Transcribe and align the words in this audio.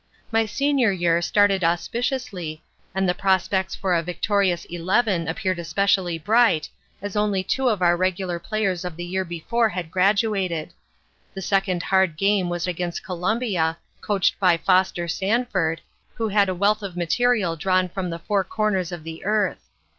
"My 0.31 0.47
senior 0.47 0.91
year 0.91 1.21
started 1.21 1.63
auspiciously 1.63 2.63
and 2.95 3.07
the 3.07 3.13
prospects 3.13 3.75
for 3.75 3.93
a 3.93 4.01
victorious 4.01 4.65
eleven 4.65 5.27
appeared 5.27 5.59
especially 5.59 6.17
bright, 6.17 6.67
as 7.03 7.15
only 7.15 7.43
two 7.43 7.69
of 7.69 7.77
the 7.77 7.95
regular 7.95 8.39
players 8.39 8.83
of 8.83 8.95
the 8.95 9.05
year 9.05 9.23
before 9.23 9.69
had 9.69 9.91
graduated. 9.91 10.73
The 11.35 11.43
first 11.43 11.83
hard 11.83 12.17
game 12.17 12.49
was 12.49 12.65
against 12.65 13.03
Columbia, 13.05 13.77
coached 14.01 14.39
by 14.39 14.57
Foster 14.57 15.07
Sanford, 15.07 15.81
who 16.15 16.29
had 16.29 16.49
a 16.49 16.55
wealth 16.55 16.81
of 16.81 16.97
material 16.97 17.55
drawn 17.55 17.87
from 17.87 18.09
the 18.09 18.17
four 18.17 18.43
corners 18.43 18.91
of 18.91 19.03
the 19.03 19.23
earth. 19.23 19.67